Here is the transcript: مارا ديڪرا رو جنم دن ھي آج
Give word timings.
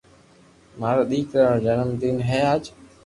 مارا 0.79 1.03
ديڪرا 1.11 1.45
رو 1.53 1.59
جنم 1.65 1.89
دن 2.01 2.15
ھي 2.27 2.39
آج 2.51 2.63